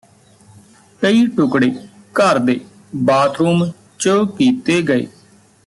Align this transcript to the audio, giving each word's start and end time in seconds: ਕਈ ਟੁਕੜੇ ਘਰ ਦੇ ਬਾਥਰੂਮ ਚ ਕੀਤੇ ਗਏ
ਕਈ 1.01 1.25
ਟੁਕੜੇ 1.27 1.69
ਘਰ 2.13 2.39
ਦੇ 2.39 2.59
ਬਾਥਰੂਮ 2.95 3.71
ਚ 3.99 4.09
ਕੀਤੇ 4.37 4.81
ਗਏ 4.81 5.07